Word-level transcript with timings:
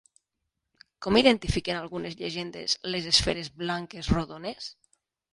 Com 1.05 1.17
identifiquen 1.19 1.77
algunes 1.81 2.15
llegendes 2.21 2.75
les 2.93 3.05
esferes 3.11 3.51
blanques 3.65 4.09
rodones? 4.15 4.71